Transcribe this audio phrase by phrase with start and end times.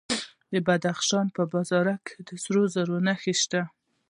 [0.51, 3.61] د بدخشان په بهارک کې د سرو زرو نښې شته.